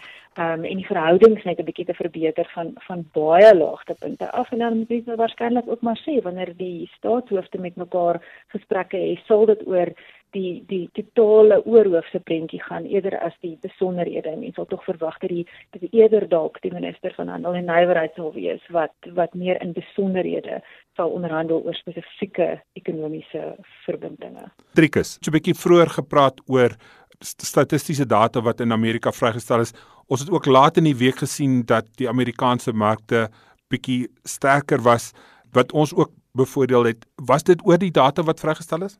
um, 0.42 0.64
en 0.64 0.80
die 0.80 0.86
verhoudings 0.86 1.44
net 1.46 1.60
'n 1.60 1.68
bietjie 1.68 1.86
te 1.90 1.94
verbeter 1.94 2.50
van 2.54 2.72
van 2.86 3.04
baie 3.14 3.54
laagtepunte 3.54 4.30
af. 4.30 4.52
En 4.52 4.58
dan 4.64 4.78
moet 4.78 5.06
jy 5.06 5.16
waarskynlik 5.22 5.70
ook 5.70 5.82
maar 5.86 6.00
sê 6.06 6.18
wanneer 6.22 6.52
die 6.56 6.90
staatshoofde 6.96 7.58
met 7.58 7.76
mekaar 7.76 8.22
gesprekke 8.54 8.96
het 8.96 9.26
sal 9.26 9.46
dit 9.46 9.66
oor 9.66 9.94
die 10.36 10.64
die 10.68 10.88
totale 10.96 11.60
oorhoofse 11.64 12.20
prentjie 12.20 12.60
gaan 12.62 12.84
eerder 12.84 13.18
as 13.24 13.34
die 13.44 13.56
besonderhede. 13.62 14.34
Mense 14.36 14.60
sal 14.60 14.68
tog 14.70 14.84
verwag 14.84 15.18
dat 15.22 15.30
die 15.30 15.46
dit 15.76 15.92
eerder 15.92 16.28
dalk 16.28 16.60
die 16.62 16.72
minister 16.72 17.14
van 17.16 17.28
handel 17.28 17.54
en 17.54 17.68
nywerheid 17.70 18.14
sal 18.16 18.32
wees 18.34 18.62
wat 18.74 19.10
wat 19.16 19.34
meer 19.34 19.60
in 19.62 19.72
besonderhede 19.72 20.60
sal 20.96 21.14
onderhandel 21.14 21.62
oor 21.64 21.74
spesifieke 21.74 22.60
ekonomiese 22.80 23.56
verbindinge. 23.86 24.50
Trikus. 24.74 25.18
So 25.20 25.30
'n 25.30 25.36
bietjie 25.38 25.54
vroeër 25.54 25.90
gepraat 26.00 26.40
oor 26.46 26.76
statistiese 27.20 28.06
data 28.06 28.40
wat 28.40 28.60
in 28.60 28.72
Amerika 28.72 29.12
vrygestel 29.12 29.60
is. 29.60 29.72
Ons 30.06 30.20
het 30.20 30.30
ook 30.30 30.46
laat 30.46 30.76
in 30.76 30.84
die 30.84 30.96
week 30.96 31.16
gesien 31.16 31.62
dat 31.66 31.86
die 31.96 32.08
Amerikaanse 32.08 32.72
markte 32.72 33.28
bietjie 33.68 34.08
sterker 34.24 34.80
was 34.82 35.12
wat 35.52 35.72
ons 35.72 35.94
ook 35.94 36.12
bevoordeel 36.32 36.84
het. 36.84 37.06
Was 37.16 37.42
dit 37.42 37.60
oor 37.66 37.78
die 37.78 37.90
data 37.90 38.22
wat 38.22 38.40
vrygestel 38.40 38.84
is? 38.84 38.98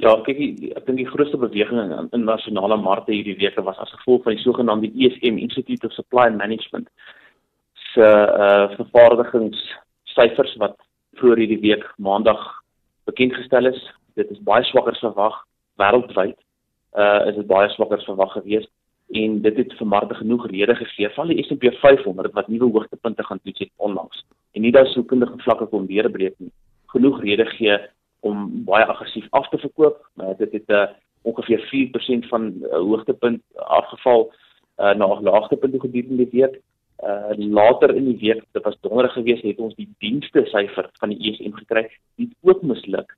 Ja, 0.00 0.14
kyk, 0.26 0.38
ek 0.76 0.86
dink 0.86 0.98
die 0.98 1.06
grootste 1.06 1.38
beweging 1.38 1.78
in 1.78 2.08
internasionale 2.10 2.76
markte 2.80 3.12
hierdie 3.12 3.36
week 3.38 3.58
was 3.66 3.78
as 3.78 3.92
gevolg 3.98 4.24
van 4.24 4.34
die 4.34 4.42
sogenaamde 4.42 4.90
ESM 4.96 5.38
Institute 5.38 5.86
of 5.86 5.92
Supply 5.92 6.30
Management 6.30 6.88
se 7.92 8.08
uh 8.44 8.72
vervaardigingssyfers 8.76 10.56
wat 10.56 10.76
voor 11.20 11.36
hierdie 11.36 11.60
week 11.60 11.84
maandag 11.96 12.40
bekend 13.04 13.34
gestel 13.34 13.66
is. 13.66 13.80
Dit 14.14 14.30
is 14.30 14.42
baie 14.42 14.64
swakker 14.64 14.96
as 14.96 15.04
verwag 15.04 15.36
wêreldwyd. 15.80 16.38
Uh 16.96 17.28
is 17.28 17.36
dit 17.36 17.46
baie 17.46 17.68
swakker 17.76 18.00
as 18.00 18.08
verwag 18.08 18.32
gewees 18.38 18.66
en 19.12 19.40
dit 19.44 19.56
het 19.56 19.72
vir 19.76 19.86
markte 19.86 20.14
genoeg 20.14 20.46
rede 20.50 20.74
gegee 20.74 21.08
van 21.14 21.28
die 21.28 21.42
S&P 21.44 21.72
500 21.80 22.32
wat 22.32 22.48
nuwe 22.48 22.70
hoogtepunte 22.72 23.24
gaan 23.24 23.40
toets 23.44 23.58
het 23.58 23.72
onlangs. 23.76 24.24
En 24.56 24.64
nie 24.64 24.72
dat 24.72 24.88
soekendige 24.88 25.36
vlakke 25.44 25.66
kon 25.66 25.86
deurbreek 25.86 26.38
nie. 26.38 26.52
Genoeg 26.94 27.20
rede 27.20 27.46
gee 27.56 27.76
om 28.22 28.64
baie 28.66 28.86
aggressief 28.86 29.26
af 29.30 29.48
te 29.48 29.58
verkoop. 29.58 29.98
Uh, 30.16 30.34
dit 30.38 30.52
het 30.52 30.70
uh, 30.70 30.84
ongeveer 31.22 31.64
4% 32.24 32.28
van 32.30 32.52
uh, 32.54 32.72
hoogtepunt 32.72 33.42
afgeval 33.54 34.28
uh, 34.78 34.94
na 34.94 35.20
laagtepunt 35.20 35.80
gedurende 35.80 36.28
die 36.30 36.40
week. 36.40 36.60
Uh, 37.02 37.34
later 37.34 37.94
in 37.94 38.04
die 38.04 38.18
week, 38.18 38.44
dit 38.52 38.62
was 38.62 38.78
donderdag 38.80 39.12
gewees, 39.12 39.42
het 39.42 39.58
ons 39.58 39.74
die 39.74 39.88
dienste 39.98 40.44
syfer 40.54 40.90
van 41.02 41.10
die 41.10 41.18
ESM 41.30 41.56
gekry. 41.58 41.88
Dit 42.20 42.34
ook 42.46 42.62
misluk 42.62 43.16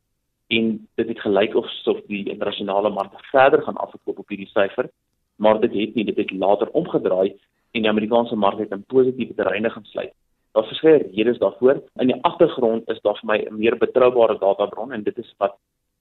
en 0.53 0.75
dit 0.95 1.09
het 1.09 1.21
gelyk 1.21 1.55
of 1.57 1.69
sof 1.83 2.01
die 2.09 2.25
internasionale 2.29 2.91
markte 2.91 3.21
verder 3.31 3.63
gaan 3.63 3.81
afkoop 3.81 4.19
op 4.19 4.29
hierdie 4.29 4.51
syfer, 4.53 4.89
maar 5.37 5.61
dit 5.61 5.73
het 5.73 5.95
nie, 5.95 6.05
dit 6.05 6.17
het 6.17 6.31
later 6.31 6.69
omgedraai 6.77 7.37
en 7.75 7.83
die 7.83 7.91
Amerikaanse 7.91 8.37
mark 8.37 8.59
het 8.59 8.73
in 8.73 8.85
positiewe 8.87 9.35
terreine 9.35 9.71
gaan 9.71 9.85
sluit. 9.85 10.13
Daar's 10.55 10.71
verskeie 10.71 11.09
redes 11.15 11.39
daarvoor. 11.39 11.83
In 11.99 12.13
die 12.13 12.21
agtergrond 12.23 12.91
is 12.91 13.01
daar 13.03 13.19
vir 13.21 13.27
my 13.31 13.39
'n 13.43 13.59
meer 13.59 13.77
betroubare 13.77 14.39
databron 14.39 14.93
en 14.93 15.03
dit 15.03 15.19
is 15.19 15.35
wat 15.39 15.57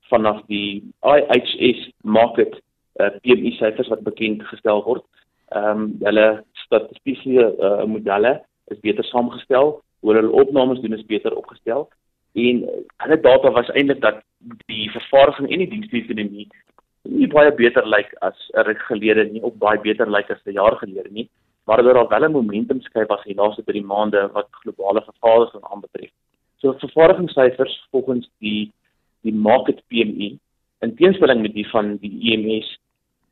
vanaf 0.09 0.41
die 0.47 0.93
IHS 1.01 1.91
market 2.01 2.61
uh, 3.01 3.09
PMI 3.21 3.51
syfers 3.51 3.87
wat 3.87 4.03
bekend 4.03 4.43
gestel 4.43 4.83
word. 4.83 5.05
Ehm 5.49 5.81
um, 5.81 5.97
hulle 6.01 6.43
statistiese 6.65 7.45
uh, 7.59 7.85
modelle 7.85 8.43
is 8.67 8.79
beter 8.79 9.03
saamgestel, 9.03 9.81
hoe 9.99 10.13
hulle 10.13 10.31
opnames 10.31 10.79
doen 10.79 10.93
is 10.93 11.05
beter 11.05 11.35
opgestel 11.35 11.89
en 12.33 12.63
hulle 12.97 13.19
data 13.21 13.51
was 13.51 13.69
eintlik 13.69 14.01
dat 14.01 14.21
die 14.65 14.89
vervaardiging 14.91 15.51
en 15.51 15.61
die 15.63 15.69
dienste-ekonomie 15.69 16.47
nie 17.03 17.27
baie 17.27 17.51
beter 17.53 17.85
lyk 17.87 18.13
as 18.21 18.37
'n 18.53 18.65
ruk 18.67 18.81
gelede 18.89 19.23
nie, 19.31 19.41
of 19.41 19.53
baie 19.57 19.79
beter 19.79 20.09
lyk 20.09 20.29
as 20.31 20.41
'n 20.45 20.57
jaar 20.59 20.75
gelede 20.77 21.11
nie 21.11 21.29
maar 21.65 21.83
daar 21.83 21.97
al 21.97 22.09
wel 22.09 22.25
'n 22.27 22.31
momentum 22.31 22.81
skep 22.81 23.11
as 23.11 23.23
die 23.23 23.35
laaste 23.35 23.63
3 23.63 23.83
maande 23.83 24.29
wat 24.33 24.47
globale 24.51 25.01
vervaardiging 25.01 25.63
aanbetref. 25.63 26.11
So 26.57 26.73
vervaardigingssyfers 26.73 27.87
volgens 27.91 28.29
die 28.39 28.71
die 29.21 29.33
market 29.33 29.81
PMI 29.87 30.37
in 30.79 30.95
teenstelling 30.95 31.41
met 31.41 31.53
die 31.53 31.69
van 31.69 31.97
die 31.97 32.15
EMS 32.31 32.77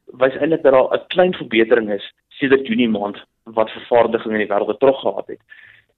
wys 0.06 0.36
eintlik 0.36 0.64
dat 0.64 0.74
daar 0.74 0.94
'n 0.94 1.08
klein 1.08 1.34
verbetering 1.34 1.92
is 1.92 2.14
sedert 2.28 2.68
Junie 2.68 2.90
maand 2.90 3.18
wat 3.44 3.70
vervaardiging 3.70 4.34
in 4.34 4.44
die 4.44 4.48
wêreld 4.48 4.68
betrok 4.68 4.98
gehad 4.98 5.28
het. 5.28 5.40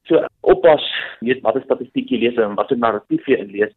So 0.04 0.26
oppas, 0.42 0.84
weet 1.20 1.42
wat 1.42 1.56
is 1.56 1.64
statistiek 1.64 2.10
jy 2.10 2.18
lees 2.18 2.38
en 2.38 2.56
wat 2.56 2.72
'n 2.72 2.80
narratief 2.80 3.26
jy 3.26 3.38
inlees. 3.38 3.74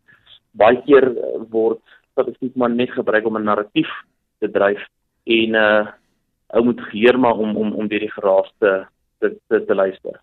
Baie 0.52 0.82
keer 0.82 1.14
word 1.50 1.80
statistiek 2.12 2.56
maar 2.56 2.70
net 2.70 2.90
gebruik 2.90 3.26
om 3.26 3.36
'n 3.36 3.44
narratief 3.44 3.90
te 4.40 4.50
dryf 4.50 4.82
en 5.24 5.54
uh 5.54 5.86
ou 6.54 6.64
moet 6.64 6.80
geheer 6.90 7.18
maar 7.18 7.34
om 7.34 7.56
om 7.56 7.72
om 7.72 7.88
deur 7.88 8.00
die 8.00 8.12
geraas 8.12 8.52
te 8.58 8.86
te 9.18 9.36
te, 9.48 9.64
te 9.64 9.74
luister. 9.74 10.20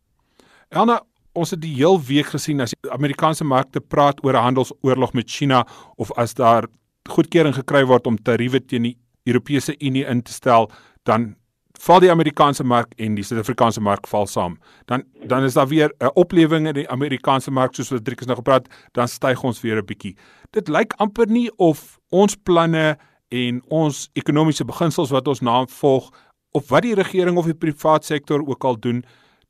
Elna, 0.69 1.01
ons 1.33 1.51
het 1.51 1.61
die 1.61 1.75
heel 1.75 1.99
week 2.01 2.31
gesien 2.33 2.61
as 2.61 2.73
die 2.73 2.91
Amerikaanse 2.91 3.43
markte 3.43 3.81
praat 3.81 4.23
oor 4.23 4.33
'n 4.33 4.47
handelsoorlog 4.47 5.13
met 5.13 5.29
China 5.29 5.65
of 5.95 6.11
as 6.17 6.33
daar 6.33 6.67
goedkeuring 7.09 7.55
gekry 7.55 7.85
word 7.85 8.07
om 8.07 8.17
tariewe 8.17 8.65
teen 8.65 8.83
die 8.83 8.97
Europese 9.25 9.75
Unie 9.79 10.05
in 10.05 10.21
te 10.21 10.31
stel, 10.31 10.69
dan 11.03 11.35
val 11.79 11.99
die 11.99 12.11
Amerikaanse 12.11 12.63
mark 12.63 12.93
en 13.01 13.15
die 13.15 13.23
Suid-Afrikaanse 13.23 13.81
mark 13.81 14.07
val 14.07 14.27
saam. 14.27 14.57
Dan 14.85 15.03
dan 15.27 15.43
is 15.43 15.53
daar 15.53 15.67
weer 15.67 15.93
'n 15.99 16.11
oplewing 16.13 16.67
in 16.67 16.73
die 16.73 16.89
Amerikaanse 16.89 17.51
mark 17.51 17.75
soos 17.75 17.89
wat 17.89 18.05
Driekus 18.05 18.27
nou 18.27 18.37
gepraat, 18.37 18.67
dan 18.91 19.07
styg 19.07 19.43
ons 19.43 19.61
weer 19.61 19.77
'n 19.77 19.85
bietjie. 19.85 20.15
Dit 20.51 20.67
lyk 20.67 20.93
amper 20.97 21.27
nie 21.27 21.51
of 21.57 21.99
ons 22.09 22.35
planne 22.35 22.97
en 23.33 23.61
ons 23.73 24.03
ekonomiese 24.19 24.65
beginsels 24.69 25.13
wat 25.13 25.27
ons 25.31 25.41
navolg 25.41 26.11
of 26.53 26.69
wat 26.69 26.85
die 26.85 26.97
regering 26.97 27.39
of 27.41 27.49
die 27.49 27.57
privaat 27.57 28.05
sektor 28.05 28.43
ook 28.45 28.65
al 28.69 28.77
doen, 28.77 29.01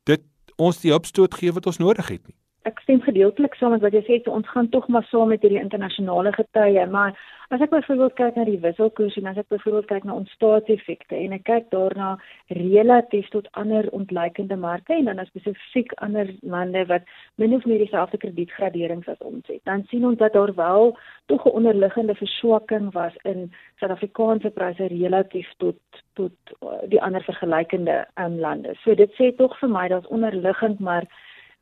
dit 0.08 0.24
ons 0.56 0.80
die 0.80 0.94
hulpstoot 0.94 1.36
gee 1.36 1.52
wat 1.52 1.68
ons 1.68 1.82
nodig 1.84 2.08
het 2.08 2.24
nie 2.28 2.38
ek 2.70 2.80
stem 2.84 3.02
gedeeltelik 3.04 3.56
saam 3.60 3.74
met 3.76 3.84
wat 3.84 3.96
jy 3.96 4.02
sê, 4.08 4.20
so 4.24 4.32
ons 4.32 4.48
gaan 4.50 4.70
tog 4.72 4.88
maar 4.88 5.06
saam 5.10 5.32
met 5.34 5.42
hierdie 5.44 5.62
internasionale 5.62 6.32
getye, 6.36 6.86
maar 6.92 7.18
as 7.54 7.62
ek 7.62 7.74
byvoorbeeld 7.74 8.16
kyk 8.18 8.38
na 8.40 8.46
die 8.48 8.60
wisselkoers 8.64 9.18
en 9.20 9.28
as 9.30 9.38
ek 9.38 9.50
byvoorbeeld 9.52 9.90
kyk 9.90 10.06
na 10.08 10.16
ons 10.16 10.32
staatseffekte 10.38 11.18
en 11.20 11.36
ek 11.38 11.44
kyk 11.50 11.68
daarna 11.74 12.14
relatief 12.58 13.28
tot 13.34 13.50
ander 13.60 13.90
ontleikende 13.94 14.58
marke 14.58 14.96
en 14.96 15.10
dan 15.10 15.22
spesifiek 15.28 15.94
ander 16.06 16.32
lande 16.42 16.86
wat 16.90 17.06
min 17.42 17.54
of 17.58 17.68
meer 17.70 17.84
dieselfde 17.84 18.18
kredietgraderings 18.24 19.10
as 19.12 19.22
ons 19.22 19.46
het, 19.52 19.62
dan 19.70 19.86
sien 19.92 20.08
ons 20.08 20.18
dat 20.22 20.34
daar 20.34 20.56
wel 20.58 20.96
tog 21.32 21.46
'n 21.46 21.58
onderliggende 21.60 22.16
verswakking 22.16 22.92
was 22.94 23.14
in 23.24 23.52
Suid-Afrikaanse 23.80 24.50
pryse 24.50 24.88
relatief 24.88 25.50
tot 25.58 25.78
tot 26.14 26.34
uh, 26.62 26.82
die 26.88 27.02
ander 27.02 27.24
vergelykende 27.24 28.06
um, 28.22 28.40
lande. 28.40 28.76
So 28.84 28.96
dit 28.96 29.12
sê 29.18 29.32
tog 29.36 29.58
vir 29.60 29.70
my 29.70 29.88
daar's 29.88 30.08
onderliggend 30.08 30.80
maar 30.80 31.06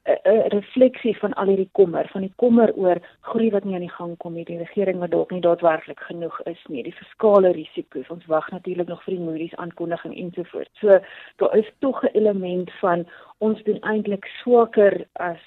'n 0.03 0.49
refleksie 0.49 1.17
van 1.17 1.33
al 1.33 1.45
hierdie 1.45 1.69
kommer, 1.71 2.07
van 2.11 2.21
die 2.21 2.33
kommer 2.35 2.73
oor 2.73 2.97
groei 3.21 3.49
wat 3.51 3.63
nie 3.63 3.73
aan 3.73 3.85
die 3.85 3.97
gang 3.97 4.17
kom 4.17 4.33
nie, 4.33 4.45
die 4.45 4.57
regering 4.57 4.99
wat 4.99 5.11
dalk 5.11 5.31
nie 5.31 5.41
daadwerklik 5.41 5.99
genoeg 5.99 6.41
is 6.49 6.61
nie, 6.67 6.83
die 6.83 6.95
fiskale 6.95 7.51
risiko's. 7.51 8.09
Ons 8.09 8.25
wag 8.25 8.49
natuurlik 8.51 8.87
nog 8.87 9.03
vir 9.03 9.15
die 9.15 9.23
Moody's 9.23 9.55
aankondiging 9.55 10.17
ensovoorts. 10.17 10.79
So 10.79 10.99
daar 11.37 11.57
is 11.57 11.69
tog 11.79 12.03
'n 12.03 12.17
element 12.17 12.71
van 12.79 13.05
ons 13.37 13.63
doen 13.63 13.79
eintlik 13.81 14.25
swakker 14.41 15.05
as 15.13 15.39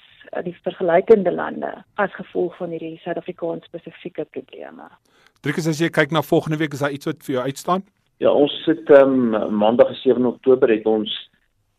die 0.43 0.55
vergelykende 0.63 1.31
lande 1.31 1.83
as 1.95 2.13
gevolg 2.13 2.57
van 2.57 2.69
hierdie 2.69 2.99
Suid-Afrikaanse 3.03 3.65
spesifieke 3.65 4.25
probleme. 4.25 4.89
Driekus 5.41 5.67
as 5.67 5.79
jy 5.79 5.89
kyk 5.89 6.11
na 6.11 6.21
volgende 6.21 6.57
week 6.57 6.73
is 6.73 6.79
daar 6.79 6.91
iets 6.91 7.05
wat 7.05 7.23
vir 7.23 7.33
jou 7.33 7.43
uitstaan? 7.43 7.83
Ja, 8.17 8.31
ons 8.31 8.63
sit 8.63 8.89
ehm 8.89 9.33
um, 9.35 9.55
maandag 9.55 9.95
7 9.95 10.25
Oktober 10.25 10.69
het 10.69 10.85
ons 10.85 11.29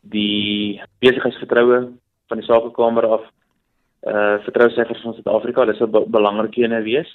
die 0.01 0.81
besigheidsvertroue 0.99 1.87
van 2.27 2.41
die 2.41 2.47
sakekamer 2.47 3.07
af 3.17 3.23
uh 4.07 4.37
vertrousyfers 4.45 5.01
van 5.01 5.13
Suid-Afrika, 5.13 5.65
dis 5.65 5.79
'n 5.81 6.11
belangrike 6.11 6.61
ene 6.63 6.81
wees. 6.81 7.09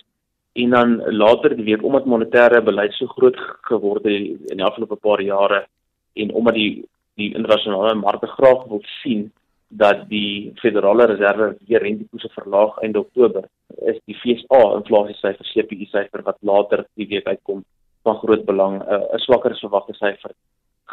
En 0.53 0.71
dan 0.71 1.03
later 1.17 1.57
die 1.57 1.65
week 1.65 1.83
omdat 1.83 2.05
monetêre 2.05 2.63
beleid 2.63 2.93
so 2.93 3.07
groot 3.07 3.37
geword 3.69 4.05
het 4.05 4.51
in 4.51 4.57
die 4.57 4.65
afgelope 4.65 4.97
paar 4.97 5.21
jare 5.21 5.67
en 6.15 6.33
omdat 6.33 6.55
die 6.55 6.89
die 7.15 7.35
internasionale 7.35 7.95
markte 7.95 8.27
graag 8.27 8.65
wil 8.69 8.83
sien 9.03 9.33
dat 9.69 10.09
die 10.09 10.53
Federale 10.61 11.07
Reserve 11.07 11.57
weer 11.67 11.83
rentekoerse 11.83 12.29
verlaag 12.29 12.79
einde 12.79 12.99
Oktober, 12.99 13.45
is 13.77 13.99
die 14.05 14.17
FSA 14.17 14.61
inflasiesyfer 14.77 15.49
CPI 15.53 15.89
syfer 15.91 16.23
wat 16.23 16.37
later 16.41 16.85
die 16.95 17.09
week 17.09 17.27
uitkom 17.27 17.65
van 18.03 18.17
groot 18.17 18.45
belang, 18.45 18.83
'n 18.83 18.93
uh, 18.93 19.19
swakker 19.25 19.57
verwagte 19.61 19.95
syfer 19.95 20.33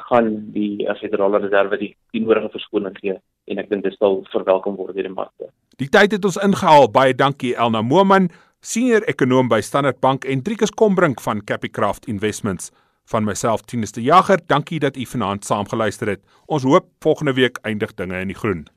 gaan 0.08 0.30
die 0.56 0.86
uh, 0.86 0.96
Federale 1.00 1.42
Reserve 1.44 1.78
die, 1.78 1.94
die 2.14 2.22
nodige 2.24 2.52
verskoning 2.56 2.96
gee 3.00 3.18
en 3.50 3.62
ek 3.62 3.70
dink 3.72 3.84
dit 3.84 3.96
sal 3.98 4.22
verwelkom 4.34 4.78
word 4.78 4.96
deur 4.96 5.08
die 5.10 5.14
markte. 5.14 5.50
Die 5.82 5.90
tyd 5.90 6.14
het 6.14 6.26
ons 6.28 6.38
ingehaal. 6.38 6.90
Baie 6.94 7.16
dankie 7.18 7.56
Elna 7.56 7.82
Moman, 7.82 8.30
senior 8.62 9.06
ekonom 9.10 9.50
by 9.50 9.62
Standard 9.66 10.00
Bank 10.04 10.26
en 10.26 10.44
Driekus 10.46 10.74
Kombrink 10.76 11.24
van 11.26 11.44
Capicraft 11.44 12.08
Investments. 12.12 12.70
Van 13.10 13.26
myself 13.26 13.64
Tinus 13.66 13.96
de 13.96 14.04
Jager, 14.06 14.38
dankie 14.46 14.80
dat 14.80 14.98
u 14.98 15.06
vanaand 15.06 15.46
saamgeluister 15.46 16.14
het. 16.14 16.22
Ons 16.46 16.64
hoop 16.64 16.92
volgende 17.02 17.34
week 17.34 17.58
eindig 17.66 17.96
dinge 17.98 18.22
in 18.22 18.30
die 18.30 18.38
groen. 18.38 18.68